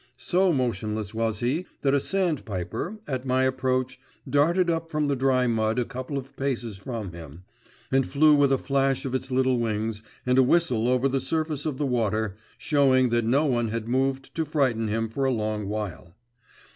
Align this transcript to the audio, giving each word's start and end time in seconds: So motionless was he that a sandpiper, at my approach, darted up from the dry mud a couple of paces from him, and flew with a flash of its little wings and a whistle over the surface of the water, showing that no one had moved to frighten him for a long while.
So 0.17 0.51
motionless 0.51 1.13
was 1.13 1.41
he 1.41 1.67
that 1.83 1.93
a 1.93 1.99
sandpiper, 1.99 2.97
at 3.05 3.23
my 3.23 3.43
approach, 3.43 3.99
darted 4.27 4.67
up 4.67 4.89
from 4.89 5.07
the 5.07 5.15
dry 5.15 5.45
mud 5.45 5.77
a 5.77 5.85
couple 5.85 6.17
of 6.17 6.35
paces 6.35 6.77
from 6.79 7.11
him, 7.13 7.43
and 7.91 8.03
flew 8.03 8.33
with 8.33 8.51
a 8.51 8.57
flash 8.57 9.05
of 9.05 9.13
its 9.13 9.29
little 9.29 9.59
wings 9.59 10.01
and 10.25 10.39
a 10.39 10.41
whistle 10.41 10.87
over 10.87 11.07
the 11.07 11.21
surface 11.21 11.67
of 11.67 11.77
the 11.77 11.85
water, 11.85 12.35
showing 12.57 13.09
that 13.09 13.25
no 13.25 13.45
one 13.45 13.67
had 13.67 13.87
moved 13.87 14.33
to 14.33 14.43
frighten 14.43 14.87
him 14.87 15.07
for 15.07 15.23
a 15.23 15.31
long 15.31 15.67
while. 15.69 16.15